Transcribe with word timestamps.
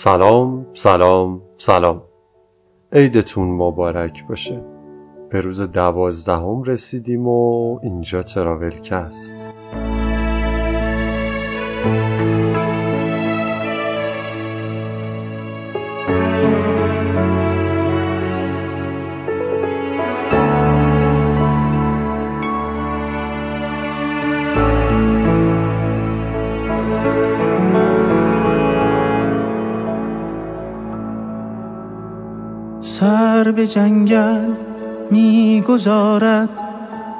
سلام 0.00 0.66
سلام 0.74 1.42
سلام. 1.56 2.02
عیدتون 2.92 3.48
مبارک 3.48 4.26
باشه. 4.28 4.64
به 5.30 5.40
روز 5.40 5.62
دوازدهم 5.62 6.62
رسیدیم 6.62 7.28
و 7.28 7.78
اینجا 7.82 8.22
تراولکست. 8.22 9.34
سر 33.44 33.50
به 33.52 33.66
جنگل 33.66 34.48
می‌گذارد. 35.10 36.48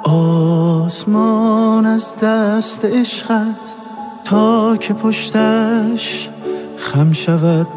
آسمان 0.03 1.85
از 1.85 2.17
دست 2.17 2.85
عشقت 2.85 3.75
تا 4.25 4.77
که 4.77 4.93
پشتش 4.93 6.29
خم 6.77 7.11
شود. 7.11 7.67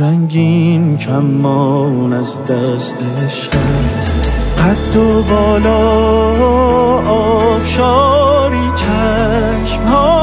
رنگین 0.00 0.96
کمان 0.96 2.12
از 2.12 2.44
دست 2.44 2.98
عشقت. 3.24 4.10
قد 4.58 4.96
و 4.96 5.22
بالا 5.22 5.78
آبشاری 7.10 8.70
چشمهایت. 9.66 10.14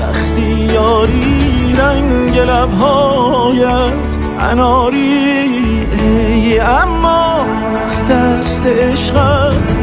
وقتی 0.00 0.72
یاری 0.74 1.74
رنگ 1.78 2.38
لبهایت. 2.38 4.10
اناری 4.40 5.49
ای 5.92 6.58
امان 6.58 7.74
از 7.86 8.06
دست 8.06 8.66
عشقت 8.66 9.74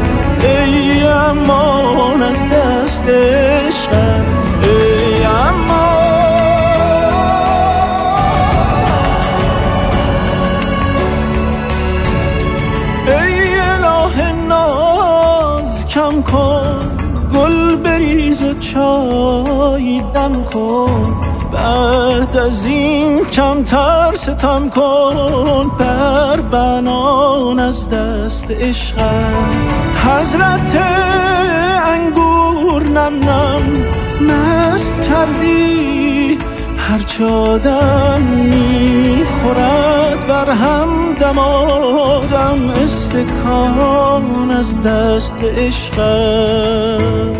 ای 0.42 1.02
امان 1.02 2.22
از 2.22 2.48
دست 2.48 3.08
عشقت 3.08 4.38
ناز 14.48 15.86
کم 15.86 16.22
کن 16.22 16.96
گل 17.34 17.76
بریز 17.76 18.42
و 18.42 18.54
چای 18.54 20.02
دم 20.14 20.44
کن. 20.44 21.07
از 22.38 22.66
این 22.66 23.24
کمتر 23.24 24.14
ستم 24.14 24.68
کن 24.68 25.70
بر 25.78 26.40
بنان 26.40 27.58
از 27.58 27.88
دست 27.88 28.50
عشقت. 28.50 29.72
حضرت 30.04 30.82
انگور 31.86 32.82
نم 32.82 33.14
نم 33.30 33.62
مست 34.20 35.02
کردی 35.02 36.38
هر 36.76 37.24
آدم 37.24 38.22
می‌خورد 38.52 40.26
بر 40.26 40.50
هم 40.50 41.14
دمادم 41.20 42.70
استکان 42.84 44.50
از 44.50 44.80
دست 44.82 45.44
عشقت. 45.44 47.38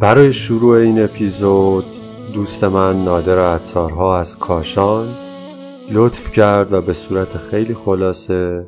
برای 0.00 0.32
شروع 0.32 0.78
این 0.78 1.04
اپیزود 1.04 2.01
دوست 2.32 2.64
من 2.64 3.04
نادر 3.04 3.54
عطارها 3.54 4.18
از 4.18 4.38
کاشان 4.38 5.08
لطف 5.92 6.32
کرد 6.32 6.72
و 6.72 6.82
به 6.82 6.92
صورت 6.92 7.36
خیلی 7.36 7.74
خلاصه 7.74 8.66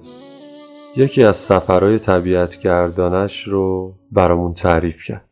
یکی 0.96 1.22
از 1.22 1.36
سفرهای 1.36 1.98
طبیعت 1.98 2.60
گردانش 2.60 3.48
رو 3.48 3.94
برامون 4.12 4.54
تعریف 4.54 5.04
کرد. 5.04 5.28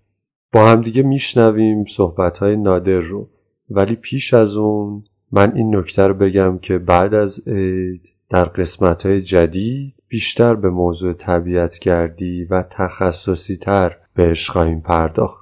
با 0.52 0.66
همدیگه 0.66 1.02
میشنویم 1.02 1.84
صحبتهای 1.84 2.56
نادر 2.56 2.98
رو. 3.00 3.28
ولی 3.70 3.96
پیش 3.96 4.34
از 4.34 4.56
اون 4.56 5.04
من 5.32 5.52
این 5.54 5.76
نکته 5.76 6.06
رو 6.06 6.14
بگم 6.14 6.58
که 6.58 6.78
بعد 6.78 7.14
از 7.14 7.48
عید 7.48 8.02
در 8.30 8.44
قسمتهای 8.44 9.20
جدید 9.20 9.94
بیشتر 10.08 10.54
به 10.54 10.70
موضوع 10.70 11.12
طبیعت 11.12 11.78
گردی 11.78 12.44
و 12.44 12.64
تخصصی 12.70 13.56
تر 13.56 13.96
بهش 14.14 14.50
خواهیم 14.50 14.80
پرداخت. 14.80 15.41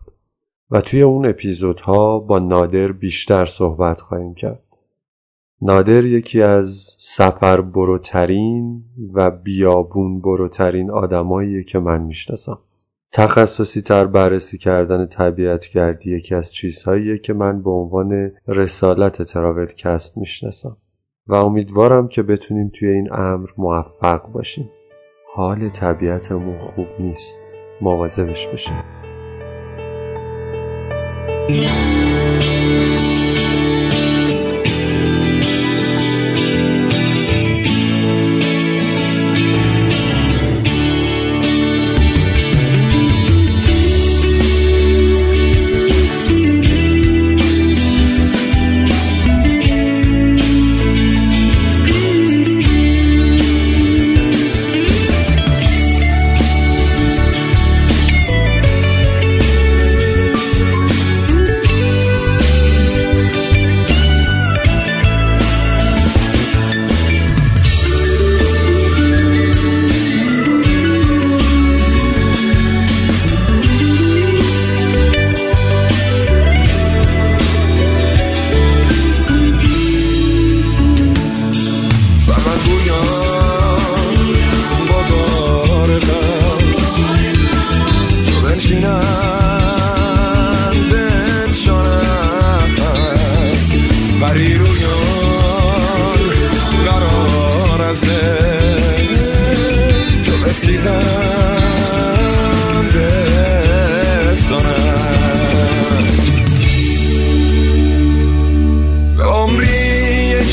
و 0.71 0.81
توی 0.81 1.03
اون 1.03 1.27
اپیزودها 1.27 2.19
با 2.19 2.39
نادر 2.39 2.93
بیشتر 2.93 3.45
صحبت 3.45 4.01
خواهیم 4.01 4.35
کرد. 4.35 4.63
نادر 5.63 6.05
یکی 6.05 6.43
از 6.43 6.97
سفر 6.99 7.61
بروترین 7.61 8.85
و 9.15 9.31
بیابون 9.31 10.21
بروترین 10.21 10.91
آدماییه 10.91 11.63
که 11.63 11.79
من 11.79 12.03
می‌شناسم. 12.03 12.59
تخصصی 13.13 13.83
تر 13.83 14.07
بررسی 14.07 14.59
کردن 14.59 15.07
طبیعت 15.07 15.69
گردی 15.69 16.17
یکی 16.17 16.35
از 16.35 16.53
چیزهاییه 16.53 17.19
که 17.19 17.33
من 17.33 17.63
به 17.63 17.71
عنوان 17.71 18.33
رسالت 18.49 19.23
تراولکست 19.23 20.19
می‌شناسم 20.19 20.77
و 21.27 21.35
امیدوارم 21.35 22.09
که 22.09 22.23
بتونیم 22.23 22.71
توی 22.75 22.89
این 22.89 23.13
امر 23.13 23.49
موفق 23.59 24.33
باشیم. 24.33 24.71
حال 25.35 25.69
طبیعتمون 25.69 26.59
خوب 26.59 26.87
نیست. 26.99 27.41
مواظبش 27.81 28.47
بشیم. 28.47 29.00
Thank 31.53 33.15
you. 33.15 33.20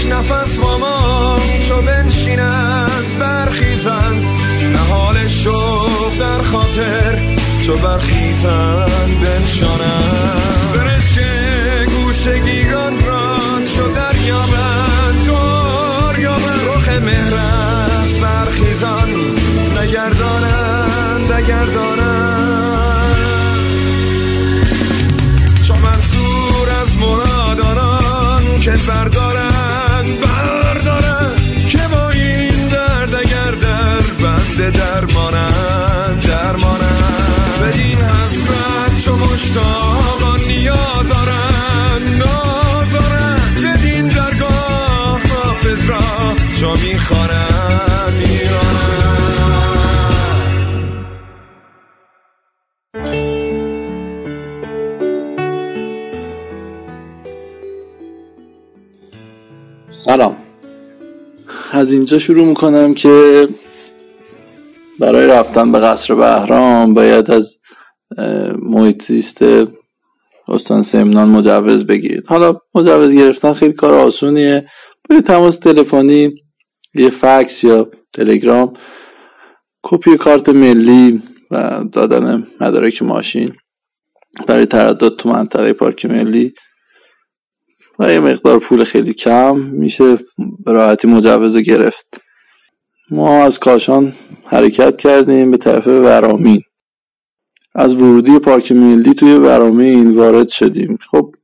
نفس 0.09 0.59
ماما 0.59 1.39
چو 1.68 1.81
بنشینند 1.81 3.19
برخیزند 3.19 4.25
نهال 4.74 5.27
شوق 5.27 6.18
در 6.19 6.44
خاطر 6.44 7.19
چو 7.62 7.77
برخیزند 7.77 9.19
بنشانند 9.21 9.97
درمانند 36.28 36.28
درمانند 36.28 37.60
بدین 37.62 37.98
حسرت 37.98 39.06
چو 39.06 39.16
مشتاقان 39.16 40.40
نیازارند 40.48 42.24
نازارند 42.24 43.62
بدین 43.64 44.08
درگاه 44.08 45.22
می‌خوانم 46.94 48.14
میرانم. 48.20 48.98
سلام. 59.92 60.36
از 61.72 61.92
اینجا 61.92 62.20
شروع 62.20 62.46
می‌کنم 62.46 62.94
که 62.94 63.48
برای 65.00 65.28
رفتن 65.28 65.72
به 65.72 65.80
قصر 65.80 66.16
بهرام 66.16 66.94
باید 66.94 67.32
از 67.32 67.58
محیط 68.62 69.04
زیست 69.04 69.46
استان 70.48 70.84
سمنان 70.84 71.30
مجوز 71.30 71.88
بگیرید. 71.88 72.28
حالا 72.28 72.60
مجوز 72.76 73.14
گرفتن 73.14 73.54
خیلی 73.54 73.74
کار 73.74 73.94
آسونیه. 73.94 74.70
با 75.10 75.22
تماس 75.22 75.60
تلفنی 75.60 76.36
یه 76.94 77.10
فکس 77.10 77.64
یا 77.64 77.92
تلگرام 78.14 78.74
کپی 79.84 80.18
کارت 80.18 80.50
ملی 80.50 81.24
و 81.52 81.84
دادن 81.92 82.48
مدارک 82.62 83.04
ماشین 83.04 83.50
برای 84.48 84.66
تردد 84.66 85.16
تو 85.16 85.30
منطقه 85.30 85.74
پارک 85.74 86.06
ملی. 86.06 86.54
و 88.00 88.14
یه 88.14 88.20
مقدار 88.20 88.60
پول 88.60 88.84
خیلی 88.84 89.14
کم 89.14 89.58
میشه 89.58 90.18
به 90.66 90.72
راحتی 90.72 91.08
مجوز 91.08 91.58
گرفت. 91.58 92.22
ما 93.12 93.44
از 93.44 93.59
کاشان 93.59 94.13
حرکت 94.45 94.98
کردیم 94.98 95.51
به 95.51 95.57
طرف 95.57 95.88
ورامین. 95.88 96.62
از 97.75 97.95
ورودی 97.95 98.39
پارک 98.39 98.71
ملی 98.71 99.13
توی 99.13 99.33
ورامین 99.33 100.15
وارد 100.15 100.50
شدیم. 100.50 100.98
خب 101.12 101.36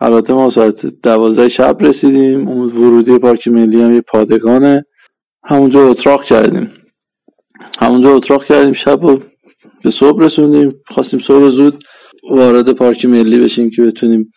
البته 0.00 0.32
ما 0.32 0.50
ساعت 0.50 0.86
دوازده 0.86 1.48
شب 1.48 1.76
رسیدیم. 1.80 2.48
اون 2.48 2.66
ورودی 2.66 3.18
پارک 3.18 3.48
ملی 3.48 3.82
هم 3.82 3.94
یه 3.94 4.00
پادگانه. 4.00 4.84
همونجا 5.44 5.88
اتراق 5.88 6.24
کردیم. 6.24 6.70
همونجا 7.78 8.16
اتراق 8.16 8.44
کردیم. 8.44 8.72
شب 8.72 9.04
و 9.04 9.18
به 9.84 9.90
صبح 9.90 10.24
رسوندیم. 10.24 10.74
خواستیم 10.86 11.20
صبح 11.20 11.48
زود 11.48 11.84
وارد 12.30 12.72
پارک 12.72 13.04
ملی 13.04 13.40
بشیم 13.40 13.70
که 13.70 13.82
بتونیم 13.82 14.32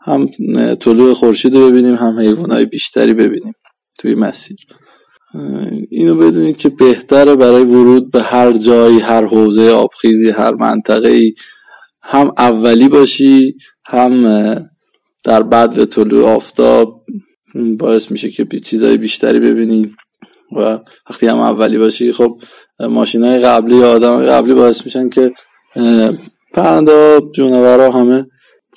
هم 0.00 0.28
طلوع 0.80 1.14
خورشید 1.14 1.54
رو 1.54 1.70
ببینیم 1.70 1.94
هم 1.94 2.18
حیوانات 2.20 2.68
بیشتری 2.68 3.14
ببینیم 3.14 3.52
توی 3.98 4.14
مسیر. 4.14 4.56
اینو 5.90 6.14
بدونید 6.14 6.56
که 6.56 6.68
بهتره 6.68 7.36
برای 7.36 7.64
ورود 7.64 8.10
به 8.10 8.22
هر 8.22 8.52
جایی 8.52 8.98
هر 9.00 9.24
حوزه 9.24 9.70
آبخیزی 9.70 10.30
هر 10.30 10.54
منطقه 10.54 11.08
ای 11.08 11.34
هم 12.02 12.32
اولی 12.38 12.88
باشی 12.88 13.56
هم 13.84 14.22
در 15.24 15.42
بعد 15.42 15.74
به 15.74 15.86
طلوع 15.86 16.28
آفتاب 16.28 17.04
باعث 17.78 18.10
میشه 18.10 18.28
که 18.30 18.60
چیزای 18.60 18.96
بیشتری 18.96 19.40
ببینی 19.40 19.94
و 20.56 20.78
وقتی 21.10 21.26
هم 21.26 21.38
اولی 21.38 21.78
باشی 21.78 22.12
خب 22.12 22.40
ماشین 22.80 23.24
های 23.24 23.38
قبلی 23.38 23.82
آدم 23.82 24.26
قبلی 24.26 24.54
باعث 24.54 24.84
میشن 24.84 25.08
که 25.08 25.32
پرنده 26.52 27.20
جونورا 27.34 27.90
همه 27.92 28.26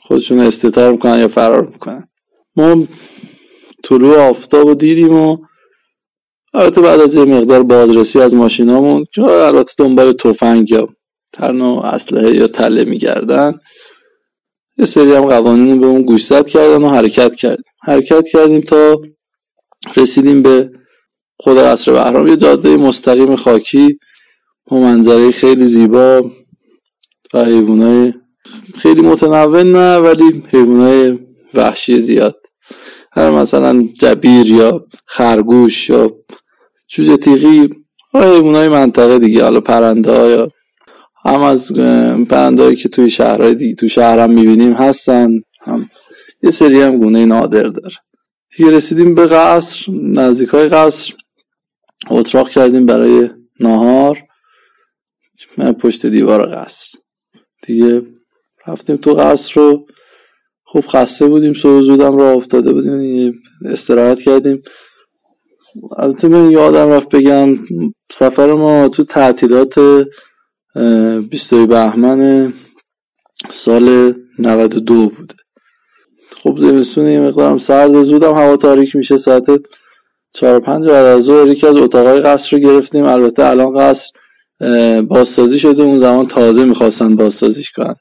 خودشون 0.03 0.39
استتار 0.39 0.91
می‌کنن 0.91 1.19
یا 1.19 1.27
فرار 1.27 1.65
می‌کنن. 1.65 2.07
ما 2.55 2.87
طلوع 3.83 4.17
آفتاب 4.17 4.67
رو 4.67 4.75
دیدیم 4.75 5.13
و 5.13 5.37
البته 6.53 6.81
بعد 6.81 6.99
از 6.99 7.15
یه 7.15 7.25
مقدار 7.25 7.63
بازرسی 7.63 8.21
از 8.21 8.35
ماشینامون 8.35 9.05
که 9.13 9.23
البته 9.23 9.73
دنبال 9.77 10.13
تفنگ 10.13 10.71
یا 10.71 10.89
ترن 11.33 11.61
و 11.61 11.81
اسلحه 11.83 12.35
یا 12.35 12.47
تله 12.47 12.85
میگردن 12.85 13.59
یه 14.79 14.85
سری 14.85 15.13
هم 15.13 15.25
قوانین 15.25 15.79
به 15.79 15.85
اون 15.85 16.01
گوشزد 16.01 16.47
کردن 16.47 16.83
و 16.83 16.89
حرکت 16.89 17.35
کردیم. 17.35 17.65
حرکت 17.81 18.27
کردیم 18.27 18.61
تا 18.61 19.01
رسیدیم 19.95 20.41
به 20.41 20.71
خود 21.39 21.57
قصر 21.57 21.91
بهرام. 21.91 22.27
یه 22.27 22.37
جاده 22.37 22.77
مستقیم 22.77 23.35
خاکی 23.35 23.99
و 24.71 24.75
منظره 24.75 25.31
خیلی 25.31 25.65
زیبا 25.65 26.31
و 27.33 27.45
حیوانای 27.45 28.13
خیلی 28.77 29.01
متنوع 29.01 29.63
نه 29.63 29.97
ولی 29.97 30.43
حیوانای 30.51 31.19
وحشی 31.53 32.01
زیاد. 32.01 32.35
هر 33.11 33.31
مثلا 33.31 33.87
جبیر 33.99 34.51
یا 34.51 34.85
خرگوش 35.05 35.89
یا 35.89 36.11
جوجه 36.89 37.17
تیغی 37.17 37.69
حیوانای 38.13 38.67
منطقه 38.67 39.19
دیگه 39.19 39.43
حالا 39.43 39.61
پرنده 39.61 40.11
ها 40.11 40.27
یا 40.29 40.51
هم 41.25 41.41
از 41.41 41.73
پرنده 42.29 42.75
که 42.75 42.89
توی 42.89 43.09
شهرهای 43.09 43.55
دیگه 43.55 43.75
تو 43.75 43.87
شهرم 43.87 44.31
می‌بینیم 44.31 44.73
هستن 44.73 45.29
هم 45.61 45.85
یه 46.43 46.51
سری 46.51 46.81
هم 46.81 46.97
گونه 46.97 47.25
نادر 47.25 47.63
داره. 47.63 47.95
دیگه 48.57 48.71
رسیدیم 48.71 49.15
به 49.15 49.27
قصر 49.27 49.91
نزدیک 49.91 50.49
های 50.49 50.69
قصر 50.69 51.13
اتراق 52.09 52.49
کردیم 52.49 52.85
برای 52.85 53.29
نهار 53.59 54.23
من 55.57 55.73
پشت 55.73 56.05
دیوار 56.05 56.45
قصر. 56.45 56.97
دیگه 57.67 58.01
رفتیم 58.67 58.97
تو 58.97 59.13
قصر 59.13 59.61
رو 59.61 59.85
خوب 60.63 60.85
خسته 60.87 61.27
بودیم 61.27 61.53
صبح 61.53 61.81
زودم 61.81 62.17
را 62.17 62.31
افتاده 62.31 62.73
بودیم 62.73 63.41
استراحت 63.65 64.21
کردیم. 64.21 64.61
البته 65.97 66.27
من 66.27 66.51
یادم 66.51 66.89
رفت 66.89 67.09
بگم 67.09 67.57
سفر 68.11 68.53
ما 68.53 68.89
تو 68.89 69.03
تعطیلات 69.03 69.79
22 71.29 71.67
بهمن 71.67 72.53
سال 73.51 74.13
92 74.39 75.09
بوده. 75.09 75.35
خب 76.43 76.57
زمستون 76.57 77.07
یه 77.07 77.19
مقدارم 77.19 77.57
سرد 77.57 78.03
زودم 78.03 78.33
هوا 78.33 78.57
تاریک 78.57 78.95
میشه 78.95 79.17
ساعت 79.17 79.47
4 80.33 80.59
5 80.59 80.87
بعد 80.87 81.05
از 81.05 81.23
ظهر 81.23 81.47
یکی 81.47 81.67
از 81.67 81.75
اتاقای 81.75 82.21
قصر 82.21 82.57
رو 82.57 82.63
گرفتیم. 82.63 83.05
البته 83.05 83.45
الان 83.45 83.77
قصر 83.79 84.11
بازسازی 85.01 85.59
شده 85.59 85.83
اون 85.83 85.97
زمان 85.97 86.27
تازه 86.27 86.65
می‌خواستن 86.65 87.15
بازسازیش 87.15 87.71
کنن. 87.71 87.95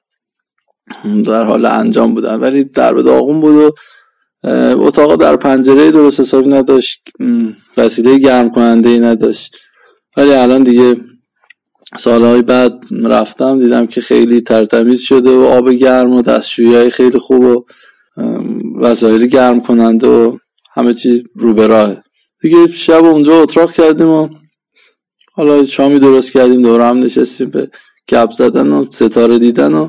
در 1.25 1.45
حال 1.45 1.67
انجام 1.67 2.15
بودن 2.15 2.35
ولی 2.35 2.65
در 2.65 2.95
به 2.95 3.03
داغون 3.03 3.41
بود 3.41 3.55
و 3.55 3.73
اتاق 4.45 5.17
در 5.17 5.37
پنجره 5.37 5.91
درست 5.91 6.21
حسابی 6.21 6.49
نداشت. 6.49 7.09
وسیله 7.77 8.19
گرم 8.19 8.51
کننده 8.51 8.89
ای 8.89 9.01
نداشت. 9.01 9.57
ولی 10.17 10.33
الان 10.33 10.63
دیگه 10.63 10.97
سالهای 11.97 12.43
بعد 12.43 12.85
رفتم 13.05 13.59
دیدم 13.59 13.87
که 13.87 14.01
خیلی 14.01 14.41
ترتمیز 14.41 15.01
شده 15.01 15.31
و 15.31 15.43
آب 15.43 15.71
گرم 15.71 16.13
و 16.13 16.23
دستشویی 16.23 16.75
های 16.75 16.91
خیلی 16.91 17.19
خوب 17.19 17.43
و 17.43 17.65
وسایل 18.81 19.27
گرم 19.27 19.61
کننده 19.61 20.07
و 20.07 20.39
همه 20.73 20.95
چیز 20.95 21.23
رو 21.35 21.55
به 21.55 21.67
راهه. 21.67 22.03
دیگه 22.41 22.67
شب 22.67 23.05
اونجا 23.05 23.43
اتراق 23.43 23.73
کردیم 23.73 24.09
و 24.09 24.29
حالا 25.33 25.65
شامی 25.65 25.99
درست 25.99 26.33
کردیم 26.33 26.63
دور 26.63 26.81
هم 26.81 26.99
نشستیم 26.99 27.51
به 27.51 27.71
گپ 28.09 28.31
زدن 28.31 28.73
و 28.73 28.87
ستاره 28.91 29.39
دیدن 29.39 29.75
و 29.75 29.89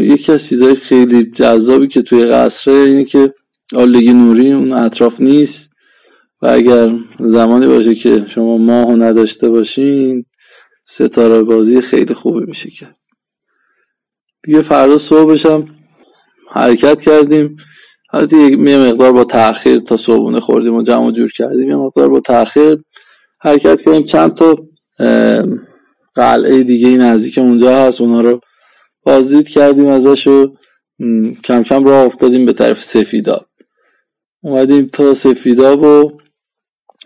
یکی 0.00 0.32
از 0.32 0.46
چیزهای 0.46 0.74
خیلی 0.74 1.30
جذابی 1.30 1.88
که 1.88 2.02
توی 2.02 2.26
قصره 2.26 2.74
اینه 2.74 3.04
که 3.04 3.34
آلگی 3.74 4.12
نوری 4.12 4.52
اون 4.52 4.72
اطراف 4.72 5.20
نیست 5.20 5.70
و 6.42 6.46
اگر 6.46 6.90
زمانی 7.18 7.66
باشه 7.66 7.94
که 7.94 8.24
شما 8.28 8.58
ماهو 8.58 8.96
نداشته 8.96 9.48
باشین 9.48 10.24
ستاره 10.84 11.42
بازی 11.42 11.80
خیلی 11.80 12.14
خوبی 12.14 12.46
میشه 12.46 12.70
که. 12.70 12.86
دیگه 14.42 14.62
فردا 14.62 14.98
صبحش 14.98 15.46
هم 15.46 15.68
حرکت 16.50 17.00
کردیم. 17.00 17.56
حالتی 18.08 18.36
یه 18.36 18.78
مقدار 18.78 19.12
با 19.12 19.24
تاخیر 19.24 19.78
تا 19.78 19.96
صبحونه 19.96 20.40
خوردیم 20.40 20.74
و 20.74 20.82
جمع 20.82 21.12
جور 21.12 21.32
کردیم 21.32 21.68
یه 21.68 21.76
مقدار 21.76 22.08
با 22.08 22.20
تاخیر 22.20 22.78
حرکت 23.40 23.80
کردیم. 23.82 24.02
چند 24.02 24.34
تا 24.34 24.56
قلعه 26.14 26.62
دیگه 26.62 26.88
نزدیک 26.88 27.38
اونجا 27.38 27.76
هست 27.76 28.00
اونا 28.00 28.20
رو 28.20 28.40
بازدید 29.06 29.48
کردیم 29.48 29.86
ازش 29.86 30.26
و 30.26 30.56
کم 31.44 31.62
کم 31.62 31.84
راه 31.84 32.04
افتادیم 32.04 32.46
به 32.46 32.52
طرف 32.52 32.82
سفیداب 32.82 33.46
اومدیم 34.42 34.86
تا 34.92 35.14
سفیداب 35.14 35.82
و 35.82 36.18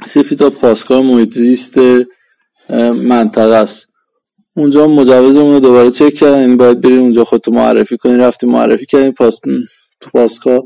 سفیداب 0.05 0.55
پاسگاه 0.55 1.03
محیط 1.03 1.39
منطقه 3.03 3.55
است. 3.55 3.89
اونجا 4.57 4.87
مجوزمون 4.87 5.55
رو 5.55 5.61
دوباره 5.61 5.91
چک 5.91 6.15
کردن 6.15 6.41
یعنی 6.41 6.57
باید 6.57 6.81
بریم 6.81 7.01
اونجا 7.01 7.25
خودتو 7.25 7.51
معرفی 7.51 7.97
کنی 7.97 8.17
رفتیم 8.17 8.51
معرفی 8.51 8.87
کردیم 8.87 9.13
پاس 9.13 9.39
تو 10.01 10.11
پاسگاه 10.11 10.63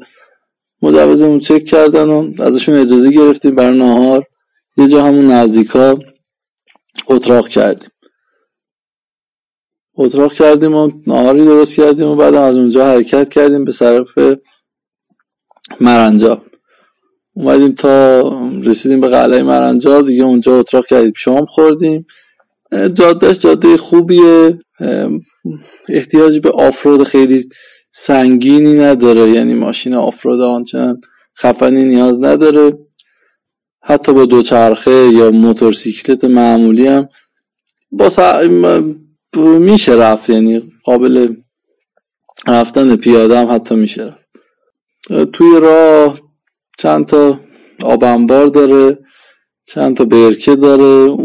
مجوزمون 0.83 1.41
چک 1.41 1.65
کردن 1.65 2.09
و 2.09 2.43
ازشون 2.43 2.75
اجازه 2.75 3.11
گرفتیم 3.11 3.55
برای 3.55 3.79
نهار. 3.79 4.25
یه 4.77 4.89
جا 4.89 5.05
همون 5.05 5.31
نزدیکا 5.31 5.99
اتراق 7.07 7.49
کردیم. 7.49 7.89
اتراق 9.97 10.33
کردیم 10.33 10.75
و 10.75 10.91
نهاری 11.07 11.45
درست 11.45 11.77
کردیم 11.77 12.09
و 12.09 12.17
بعد 12.17 12.35
از 12.35 12.57
اونجا 12.57 12.85
حرکت 12.85 13.29
کردیم 13.29 13.65
به 13.65 13.73
طرف 13.73 14.19
مرنجاب 15.81 16.43
اومدیم 17.35 17.73
تا 17.73 18.21
رسیدیم 18.63 19.01
به 19.01 19.09
قلعه 19.09 19.43
مرنجاب 19.43 20.07
دیگه 20.07 20.25
اونجا 20.25 20.59
اتراق 20.59 20.87
کردیم. 20.87 21.13
شام 21.17 21.47
خوردیم. 21.47 22.07
جادهش 22.73 23.39
جاده 23.39 23.77
خوبیه. 23.77 24.59
احتیاجی 25.89 26.41
به 26.41 26.51
آفرود 26.51 27.03
خیلی 27.03 27.49
سنگینی 27.91 28.79
نداره 28.79 29.31
یعنی 29.31 29.55
ماشین 29.55 29.95
آفرود 29.95 30.41
آنچنان 30.41 31.01
خفنی 31.39 31.85
نیاز 31.85 32.23
نداره. 32.23 32.79
حتی 33.83 34.13
با 34.13 34.25
دوچرخه 34.25 35.09
یا 35.13 35.31
موتورسیکلت 35.31 36.25
معمولی 36.25 36.87
هم. 36.87 37.09
با 37.93 38.09
میشه 39.41 39.93
رفت 39.93 40.31
یعنی 40.31 40.73
قابل 40.85 41.35
رفتن 42.47 42.97
پیاده 42.97 43.39
هم 43.39 43.55
حتی 43.55 43.75
میشه 43.75 44.05
رفت. 44.05 44.25
توی 45.33 45.61
راه 45.61 46.19
چند 46.79 47.07
تا 47.07 47.41
آبنبار 47.83 48.47
داره 48.47 48.99
چند 49.67 49.97
تا 49.97 50.05
برکه 50.05 50.57
داره 50.57 51.17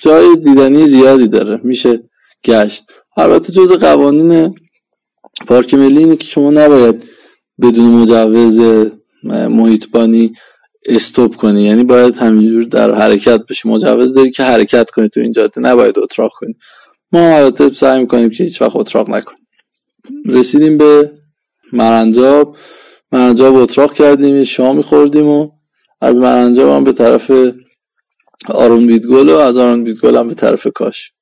جای 0.00 0.36
دیدنی 0.36 0.88
زیادی 0.88 1.28
داره 1.28 1.60
میشه 1.64 2.02
گشت. 2.44 2.84
البته 3.16 3.52
جز 3.52 3.72
قوانین 3.72 4.54
پارک 5.46 5.74
ملی 5.74 5.98
اینه 5.98 6.16
که 6.16 6.26
شما 6.26 6.50
نباید 6.50 7.04
بدون 7.62 7.84
مجوز 7.84 8.60
محیطبانی 9.24 10.32
استوب 10.86 11.36
کنی. 11.36 11.62
یعنی 11.62 11.84
باید 11.84 12.16
همینجور 12.16 12.62
در 12.62 12.94
حرکت 12.94 13.40
بشی. 13.46 13.68
مجوز 13.68 14.14
داری 14.14 14.30
که 14.30 14.42
حرکت 14.42 14.90
کنی 14.90 15.08
تو 15.08 15.20
این 15.20 15.32
جاده. 15.32 15.60
نباید 15.60 15.98
اتراق 15.98 16.30
کنی. 16.38 16.54
ما 17.12 17.36
البته 17.36 17.70
سعی 17.70 18.00
می‌کنیم 18.00 18.30
که 18.30 18.44
هیچ 18.44 18.62
وقت 18.62 18.76
اتراق 18.76 19.10
نکنیم. 19.10 19.46
رسیدیم 20.28 20.78
به 20.78 21.12
مرنجاب. 21.72 22.56
مرنجاب 23.12 23.54
اتراق 23.56 23.92
کردیم 23.92 24.44
شام 24.44 24.82
خوردیم 24.82 25.26
و 25.26 25.50
از 26.00 26.16
مرنجاب 26.16 26.76
هم 26.76 26.84
به 26.84 26.92
طرف 26.92 27.32
آرون 28.48 28.86
بیدگل 28.86 29.28
و 29.28 29.36
از 29.36 29.56
آرون 29.56 29.84
بیدگل 29.84 30.16
هم 30.16 30.28
به 30.28 30.34
طرف 30.34 30.66
کاش. 30.74 31.12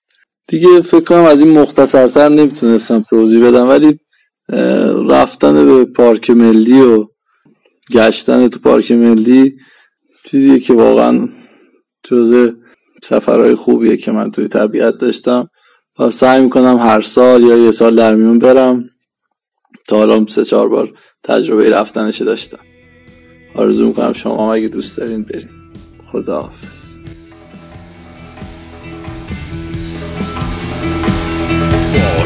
دیگه 0.48 0.80
فکر 0.80 1.00
کنم 1.00 1.24
از 1.24 1.42
این 1.42 1.58
مختصرتر 1.58 2.28
نمی‌تونستم 2.28 3.04
توضیح 3.10 3.48
بدم 3.48 3.68
ولی 3.68 3.98
رفتن 5.08 5.66
به 5.66 5.84
پارک 5.84 6.30
ملی 6.30 6.80
و 6.80 7.06
گشتن 7.92 8.48
تو 8.48 8.58
پارک 8.58 8.92
ملی 8.92 9.56
چیزیه 10.24 10.58
که 10.58 10.72
واقعا 10.72 11.28
جز 12.04 12.52
سفرهای 13.02 13.54
خوبیه 13.54 13.96
که 13.96 14.12
من 14.12 14.30
توی 14.30 14.48
طبیعت 14.48 14.98
داشتم. 14.98 15.48
و 15.98 16.10
سعی 16.10 16.42
می‌کنم 16.42 16.78
هر 16.78 17.00
سال 17.00 17.42
یا 17.42 17.56
یه 17.56 17.70
سال 17.70 17.96
در 17.96 18.14
میون 18.14 18.38
برم. 18.38 18.90
تا 19.88 19.96
حالا 19.96 20.26
سه 20.26 20.44
چهار 20.44 20.68
بار 20.68 20.92
تجربه 21.22 21.70
رفتنش 21.70 22.22
داشتم. 22.22 22.58
آرزو 23.54 23.86
می‌کنم 23.86 24.12
شما 24.12 24.54
اگه 24.54 24.68
دوست 24.68 24.98
دارین 24.98 25.22
برین. 25.22 25.48
خداحافظ. 26.12 26.83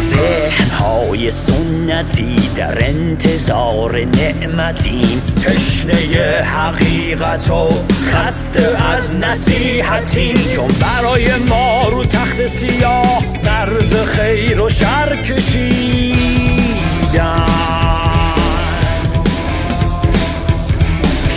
ذهنهای 0.01 1.31
سنتی 1.31 2.37
در 2.57 2.85
انتظار 2.85 4.05
نعمتیم 4.05 5.23
تشنه 5.45 6.43
حقیقت 6.43 7.51
و 7.51 7.69
خسته 8.13 8.85
از 8.85 9.17
نصیحتیم 9.17 10.37
چون 10.57 10.69
برای 10.81 11.35
ما 11.35 11.89
رو 11.89 12.05
تخت 12.05 12.47
سیاه 12.47 13.23
درز 13.45 13.95
خیر 13.95 14.61
و 14.61 14.71
شر 14.71 15.17
کشیدن 15.17 16.59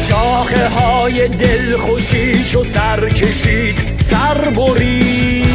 شاخه 0.09 0.69
های 0.69 1.27
دل 1.27 1.77
خوشیش 1.77 2.55
و 2.55 2.63
سر 2.63 3.09
کشید 3.09 3.75
سر 4.03 4.49
بریدن 4.49 5.51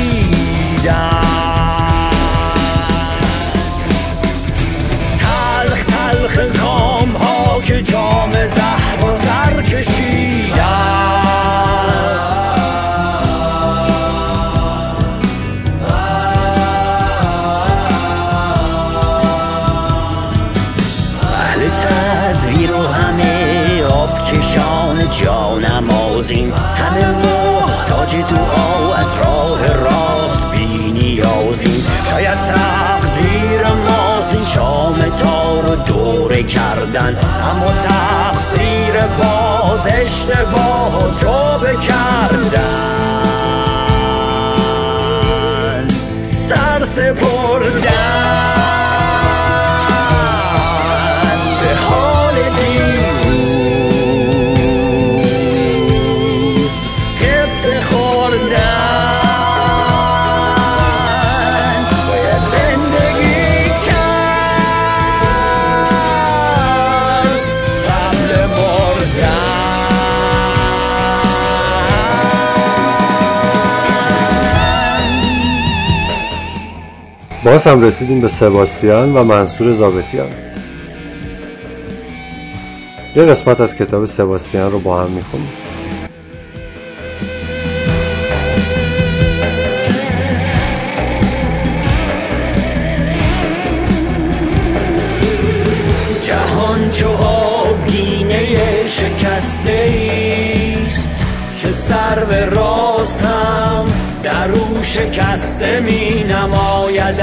جام 8.47 8.55
زهر 8.55 9.05
و 9.05 9.19
سر 9.19 9.63
کشیدن 9.63 10.57
اهل 21.33 21.69
تزویر 21.69 22.73
و 22.73 22.87
همه 22.87 23.85
آب 23.85 24.25
کشان 24.25 25.11
جانمازیم 25.11 26.53
همه 26.77 27.07
محتاج 27.07 28.17
دعا 28.17 28.95
از 28.95 29.17
راه 29.17 29.67
راست 29.73 30.47
بینیازیم 30.51 31.87
شاید 32.11 32.39
تقدیر 32.39 33.67
ماست 33.67 34.53
شام 34.55 34.95
تار 34.95 35.77
دوره 35.77 36.43
کردن. 36.43 37.17
اما 37.51 37.67
تقصیر 37.67 38.26
باز 39.19 39.87
اشتباه 39.87 41.21
تو 41.21 41.59
بکردن. 41.65 42.97
سر 46.49 46.85
سپردن 46.85 47.96
باز 77.47 77.67
هم 77.67 77.83
رسیدیم 77.83 78.21
به 78.21 78.29
سباستیان 78.29 79.17
و 79.17 79.25
منصور 79.25 79.73
زابتیان 79.73 80.29
یه 83.17 83.23
قسمت 83.23 83.61
از 83.61 83.77
کتاب 83.77 84.05
سباستیان 84.05 84.73
رو 84.73 84.79
با 84.79 85.01
هم 85.01 85.11
می‌خونیم. 85.11 85.66
نماید. 106.47 107.21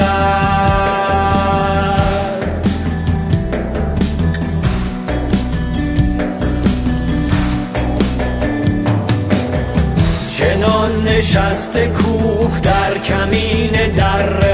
چنان 10.37 11.07
نشسته 11.07 11.87
کوه 11.87 12.59
در 12.59 12.97
کمین 12.97 13.93
دره 13.95 14.52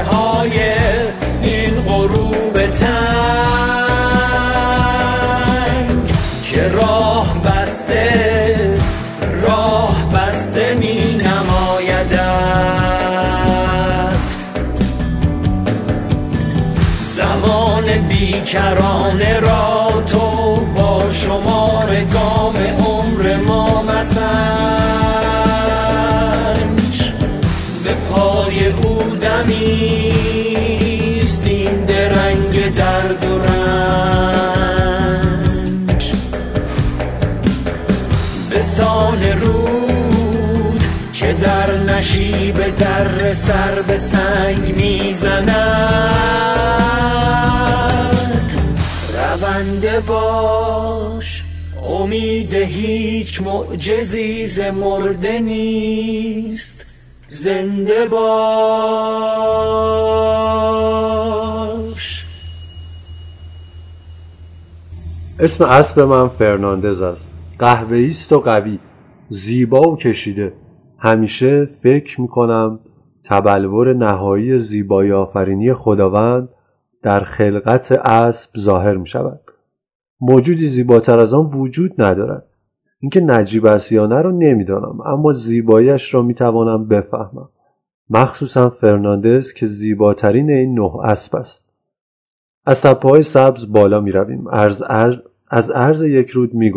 بیکرانه 18.50 19.40
را 19.40 20.02
تو 20.06 20.56
با 20.74 21.10
شمار 21.10 22.04
گام 22.04 22.56
عمر 22.56 23.36
ما 23.36 23.82
مسنج 23.82 24.22
به 27.84 27.94
پای 28.10 28.66
او 28.66 29.02
دمیست 29.16 29.82
این 31.46 31.84
درنگ 31.84 32.74
درد 32.74 33.24
و 33.24 33.38
رنج. 33.38 34.02
به 38.50 38.62
سان 38.62 39.22
رود 39.22 40.80
که 41.12 41.32
در 41.32 41.76
نشیب 41.76 42.76
در 42.76 43.34
سر 43.34 43.82
به 43.86 43.96
سنگ 43.96 44.76
می‌زند. 44.76 46.59
رونده 49.80 50.00
باش. 50.00 51.44
امید 51.88 52.54
هیچ 52.54 53.42
معجزی 53.42 54.46
ز 54.46 54.60
مرده 54.60 55.38
نیست. 55.38 56.84
زنده 57.28 58.06
باش. 58.06 58.26
اسم 65.38 65.64
اسب 65.64 66.00
من 66.00 66.28
فرناندز 66.28 67.00
است. 67.00 67.30
قهوه‌ای 67.58 68.08
است 68.08 68.32
و 68.32 68.40
قوی. 68.40 68.78
زیبا 69.28 69.80
و 69.80 69.96
کشیده. 69.96 70.52
همیشه 70.98 71.64
فکر 71.64 72.20
می‌کنم 72.20 72.80
تبلور 73.24 73.94
نهایی 73.96 74.58
زیبایی 74.58 75.12
آفرینی 75.12 75.74
خداوند 75.74 76.48
در 77.02 77.20
خلقت 77.20 77.92
اسب 77.92 78.50
ظاهر 78.58 78.96
می 78.96 79.06
شود. 79.06 79.40
موجودی 80.20 80.66
زیباتر 80.66 81.18
از 81.18 81.34
آن 81.34 81.46
وجود 81.46 82.02
ندارد. 82.02 82.46
اینکه 82.98 83.20
نجیب 83.20 83.66
است 83.66 83.92
یا 83.92 84.06
نه 84.06 84.22
رو 84.22 84.32
نمی‌دانم 84.32 85.00
اما 85.00 85.32
زیباییش 85.32 86.14
را 86.14 86.22
می 86.22 86.34
توانم 86.34 86.88
بفهمم. 86.88 87.48
مخصوصا 88.10 88.70
فرناندز 88.70 89.52
که 89.52 89.66
زیباترین 89.66 90.50
این 90.50 90.78
نه 90.78 90.96
اسب 91.04 91.36
است. 91.36 91.64
از 92.66 92.82
تپه 92.82 93.08
های 93.08 93.22
سبز 93.22 93.72
بالا 93.72 94.00
می 94.00 94.12
رویم. 94.12 94.46
از, 94.46 94.82
از 95.48 95.70
عرض 95.70 96.02
یک 96.02 96.30
رود 96.30 96.54
می. 96.54 96.72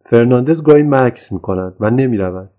فرناندز 0.00 0.62
گاهی 0.62 0.82
مکث 0.82 1.32
می 1.32 1.40
کند 1.40 1.74
و 1.80 1.90
نمی 1.90 2.16
رود. 2.16 2.50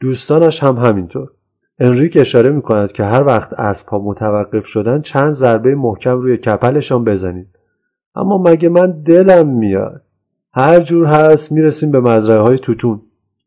دوستانش 0.00 0.62
هم 0.62 0.76
همینطور. 0.76 1.30
انریک 1.78 2.16
اشاره 2.20 2.50
می 2.50 2.62
کند 2.62 2.92
که 2.92 3.04
هر 3.04 3.26
وقت 3.26 3.52
اسبها 3.52 3.98
متوقف 3.98 4.66
شدن 4.66 5.00
چند 5.00 5.32
ضربه 5.32 5.74
محکم 5.74 6.20
روی 6.20 6.36
کپلشان 6.36 7.04
بزنید. 7.04 7.55
اما 8.16 8.38
مگه 8.38 8.68
من 8.68 9.02
دلم 9.02 9.48
میاد. 9.48 10.02
هر 10.52 10.80
جور 10.80 11.06
هست 11.06 11.52
می‌رسیم 11.52 11.90
به 11.90 12.00
مزرعه 12.00 12.40
های 12.40 12.58
توتون. 12.58 13.02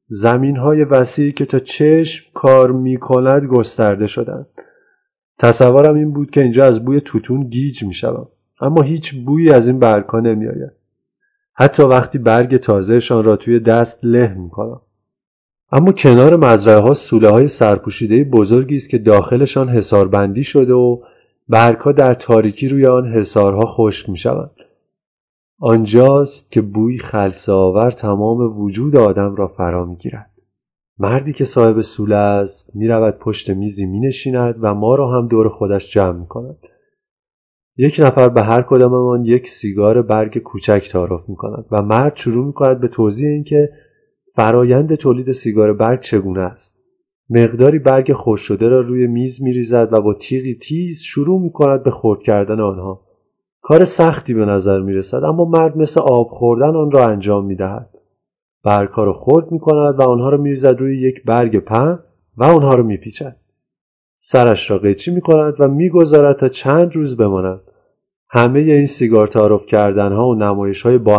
زمین 0.07 0.57
های 0.57 0.83
وسیعی 0.83 1.31
که 1.31 1.45
تا 1.45 1.59
چشم 1.59 2.25
کار 2.33 2.71
می 2.71 2.97
کند 2.97 3.45
گسترده 3.45 4.07
شدند. 4.07 4.47
تصورم 5.39 5.95
این 5.95 6.13
بود 6.13 6.31
که 6.31 6.41
اینجا 6.41 6.65
از 6.65 6.85
بوی 6.85 7.01
توتون 7.01 7.43
گیج 7.43 7.83
می 7.83 7.93
شدم. 7.93 8.27
اما 8.61 8.81
هیچ 8.81 9.15
بویی 9.25 9.49
از 9.51 9.67
این 9.67 9.79
برگها 9.79 10.19
نمی 10.19 10.47
آید. 10.47 10.71
حتی 11.53 11.83
وقتی 11.83 12.17
برگ 12.17 12.57
تازهشان 12.57 13.23
را 13.23 13.35
توی 13.35 13.59
دست 13.59 13.99
له 14.03 14.33
می 14.33 14.49
کنم. 14.49 14.81
اما 15.71 15.91
کنار 15.91 16.35
مزرعه 16.35 16.79
ها 16.79 16.93
سوله 16.93 17.29
های 17.29 17.47
سرپوشیده 17.47 18.23
بزرگی 18.23 18.75
است 18.75 18.89
که 18.89 18.97
داخلشان 18.97 19.69
حساربندی 19.69 20.43
شده 20.43 20.73
و 20.73 21.01
برگها 21.49 21.91
در 21.91 22.13
تاریکی 22.13 22.67
روی 22.67 22.85
آن 22.85 23.07
حسارها 23.07 23.65
خشک 23.65 24.09
می 24.09 24.17
شوند. 24.17 24.55
آنجاست 25.59 26.51
که 26.51 26.61
بوی 26.61 26.97
خلصه 26.97 27.91
تمام 27.97 28.61
وجود 28.61 28.95
آدم 28.95 29.35
را 29.35 29.47
فرا 29.47 29.85
می 29.85 29.95
گیرد. 29.95 30.31
مردی 30.97 31.33
که 31.33 31.45
صاحب 31.45 31.81
سوله 31.81 32.15
است 32.15 32.75
می 32.75 32.87
رود 32.87 33.19
پشت 33.19 33.49
میزی 33.49 33.85
می 33.85 33.99
نشیند 33.99 34.55
و 34.61 34.73
ما 34.73 34.95
را 34.95 35.11
هم 35.11 35.27
دور 35.27 35.49
خودش 35.49 35.91
جمع 35.91 36.19
می 36.19 36.27
کند. 36.27 36.57
یک 37.77 37.99
نفر 37.99 38.29
به 38.29 38.43
هر 38.43 38.61
کداممان 38.61 39.25
یک 39.25 39.47
سیگار 39.47 40.01
برگ 40.01 40.37
کوچک 40.37 40.89
تعارف 40.91 41.29
می 41.29 41.35
کند 41.35 41.65
و 41.71 41.81
مرد 41.81 42.15
شروع 42.15 42.45
می 42.45 42.53
کند 42.53 42.79
به 42.79 42.87
توضیح 42.87 43.29
اینکه 43.29 43.69
فرایند 44.35 44.95
تولید 44.95 45.31
سیگار 45.31 45.73
برگ 45.73 45.99
چگونه 45.99 46.41
است 46.41 46.78
مقداری 47.29 47.79
برگ 47.79 48.13
خوش 48.13 48.41
شده 48.41 48.67
را 48.67 48.79
روی 48.79 49.07
میز 49.07 49.41
می 49.41 49.53
ریزد 49.53 49.93
و 49.93 50.01
با 50.01 50.13
تیغی 50.13 50.55
تیز 50.55 51.01
شروع 51.01 51.41
می 51.41 51.51
کند 51.51 51.83
به 51.83 51.91
خورد 51.91 52.21
کردن 52.21 52.59
آنها. 52.59 53.09
کار 53.61 53.85
سختی 53.85 54.33
به 54.33 54.45
نظر 54.45 54.81
می 54.81 54.93
رسد 54.93 55.23
اما 55.23 55.45
مرد 55.45 55.77
مثل 55.77 55.99
آب 55.99 56.27
خوردن 56.27 56.75
آن 56.75 56.91
را 56.91 57.07
انجام 57.07 57.45
می 57.45 57.55
دهد 57.55 57.89
برگها 58.63 59.03
را 59.03 59.13
خورد 59.13 59.51
می 59.51 59.59
کند 59.59 59.99
و 59.99 60.01
آنها 60.01 60.29
را 60.29 60.37
می 60.37 60.49
ریزد 60.49 60.79
روی 60.79 60.97
یک 60.97 61.23
برگ 61.25 61.59
پهن 61.59 61.99
و 62.37 62.43
آنها 62.43 62.75
را 62.75 62.83
می 62.83 62.97
پیچد 62.97 63.35
سرش 64.19 64.71
را 64.71 64.77
قیچی 64.77 65.11
می 65.11 65.21
کند 65.21 65.55
و 65.59 65.67
می 65.67 65.89
گذارد 65.89 66.35
تا 66.35 66.49
چند 66.49 66.95
روز 66.95 67.17
بماند. 67.17 67.61
همه 68.29 68.59
این 68.59 68.85
سیگار 68.85 69.27
تعارف 69.27 69.65
کردن 69.65 70.11
ها 70.11 70.27
و 70.27 70.35
نمایش 70.35 70.81
های 70.81 70.97
با 70.97 71.17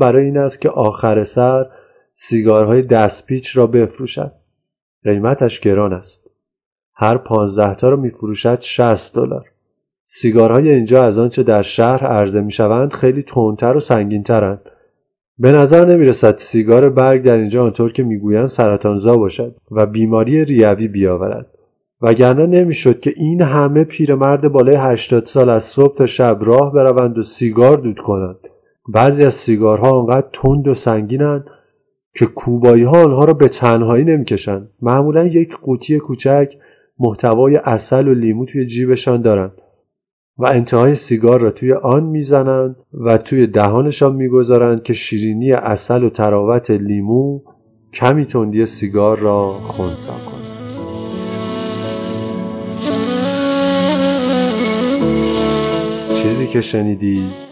برای 0.00 0.24
این 0.24 0.38
است 0.38 0.60
که 0.60 0.70
آخر 0.70 1.24
سر 1.24 1.66
سیگارهای 2.14 2.82
دستپیچ 2.82 3.56
را 3.56 3.66
بفروشد. 3.66 4.32
قیمتش 5.04 5.60
گران 5.60 5.92
است. 5.92 6.30
هر 6.94 7.16
پانزده 7.16 7.74
تا 7.74 7.88
را 7.88 7.96
میفروشد 7.96 8.60
60 8.60 9.14
دلار. 9.14 9.44
سیگارهای 10.06 10.70
اینجا 10.70 11.02
از 11.02 11.18
آنچه 11.18 11.42
در 11.42 11.62
شهر 11.62 12.06
عرضه 12.06 12.40
می‌شوند 12.40 12.92
خیلی 12.92 13.22
تندتر 13.22 13.76
و 13.76 13.80
سنگینترند. 13.80 14.60
به 15.38 15.52
نظر 15.52 15.84
نمی 15.84 16.04
رسد 16.04 16.36
سیگار 16.36 16.90
برگ 16.90 17.22
در 17.22 17.36
اینجا 17.36 17.64
آنطور 17.64 17.92
که 17.92 18.02
می‌گویند 18.02 18.46
سرطانزا 18.46 19.16
باشد 19.16 19.56
و 19.70 19.86
بیماری 19.86 20.44
ریوی 20.44 20.88
بیاورد. 20.88 21.46
وگرنه 22.00 22.46
نمی‌شد 22.46 23.00
که 23.00 23.12
این 23.16 23.42
همه 23.42 23.84
پیرمرد 23.84 24.48
بالای 24.48 24.76
80 24.76 25.26
سال 25.26 25.50
از 25.50 25.64
صبح 25.64 25.94
تا 25.94 26.06
شب 26.06 26.38
راه 26.40 26.72
بروند 26.72 27.18
و 27.18 27.22
سیگار 27.22 27.76
دود 27.76 27.98
کنند. 27.98 28.38
بعضی 28.88 29.24
از 29.24 29.34
سیگارها 29.34 29.90
آنقدر 29.90 30.28
تند 30.32 30.68
و 30.68 30.74
سنگینند 30.74 31.44
که 32.14 32.26
کوبایی 32.26 32.82
ها 32.82 33.02
آنها 33.02 33.24
را 33.24 33.32
به 33.32 33.48
تنهایی 33.48 34.04
نمی‌کشند. 34.04 34.70
معمولا 34.82 35.26
یک 35.26 35.56
قوطی 35.56 35.98
کوچک 35.98 36.54
محتوای 36.98 37.56
اصل 37.56 38.08
و 38.08 38.14
لیمو 38.14 38.44
توی 38.44 38.66
جیبشان 38.66 39.22
دارند 39.22 39.52
و 40.38 40.46
انتهای 40.46 40.94
سیگار 40.94 41.40
را 41.40 41.50
توی 41.50 41.72
آن 41.72 42.04
می‌زنند 42.04 42.76
و 42.94 43.18
توی 43.18 43.46
دهانشان 43.46 44.14
می‌گذارند 44.14 44.82
که 44.82 44.92
شیرینی 44.92 45.52
اصل 45.52 46.04
و 46.04 46.10
تراوت 46.10 46.70
لیمو 46.70 47.40
کمی 47.92 48.24
تندی 48.24 48.66
سیگار 48.66 49.18
را 49.18 49.52
خونسا 49.52 50.12
کند 50.12 50.48
چیزی 56.14 56.46
که 56.46 56.60
شنیدی 56.60 57.47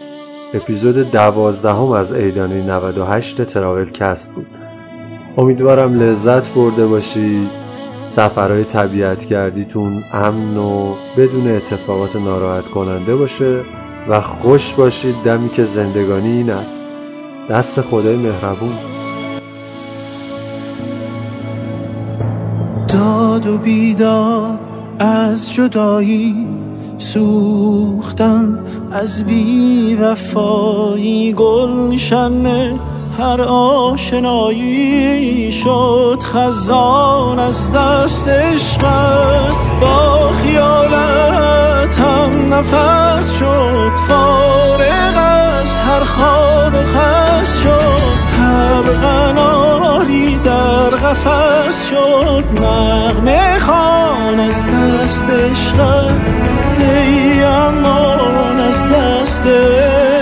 اپیزود 0.53 1.11
دوازدهم 1.11 1.91
از 1.91 2.11
ایدانی 2.11 2.61
98 2.61 3.41
تراول 3.41 3.89
کست 3.89 4.29
بود. 4.29 4.47
امیدوارم 5.37 5.93
لذت 5.93 6.53
برده 6.53 6.87
باشی. 6.87 7.49
سفرهای 8.03 8.63
طبیعت 8.63 9.27
گردیتون 9.27 10.03
امن 10.13 10.57
و 10.57 10.95
بدون 11.17 11.47
اتفاقات 11.47 12.15
ناراحت 12.15 12.65
کننده 12.65 13.15
باشه 13.15 13.61
و 14.09 14.21
خوش 14.21 14.73
باشید. 14.73 15.15
دمی 15.25 15.49
که 15.49 15.63
زندگانی 15.63 16.31
این 16.31 16.49
است. 16.49 16.87
دست 17.49 17.81
خدای 17.81 18.15
مهربون. 18.15 18.77
داد 22.87 23.47
و 23.47 23.57
بیداد 23.57 24.59
از 24.99 25.53
جدایی 25.53 26.47
سوختم 26.97 28.59
از 28.91 29.23
بی 29.23 29.95
وفایی 29.95 31.33
گلشن 31.33 32.45
هر 33.17 33.41
آشنایی 33.49 35.51
شد 35.51 36.19
خزان 36.21 37.39
از 37.39 37.71
دست 37.71 38.27
عشقت. 38.27 39.79
با 39.81 40.29
خیالت 40.43 41.99
هم 41.99 42.53
نفس 42.53 43.31
شد 43.39 43.91
فارغ 44.07 45.15
از 45.15 45.77
هر 45.77 46.03
خواب 46.03 46.73
و 46.73 46.77
خست 46.77 47.61
شد. 47.63 48.17
هر 48.39 48.81
قفص 51.07 51.89
شد 51.89 52.43
نغمه 52.61 53.59
خان 53.59 54.39
از 54.39 54.65
دست 54.65 55.23
رفت 55.79 56.21
ای 56.79 57.43
امان 57.43 58.59
از 58.59 58.87
دست 58.87 59.43
دستش 59.43 60.16